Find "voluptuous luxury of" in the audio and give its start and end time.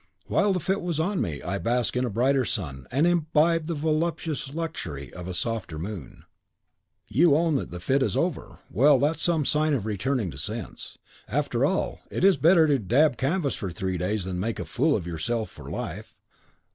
3.75-5.27